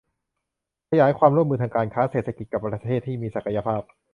[0.89, 3.81] ขยายความร่วมมือทางการค้า เศรษฐกิจกับประเทศที่มีศักยภาพ